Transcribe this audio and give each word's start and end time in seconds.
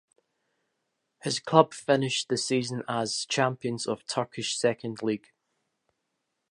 His 1.21 1.39
club 1.39 1.75
finished 1.75 2.27
the 2.27 2.35
season 2.35 2.81
as 2.89 3.23
champions 3.29 3.85
of 3.85 4.03
Turkish 4.07 4.57
Second 4.57 5.03
League. 5.03 5.27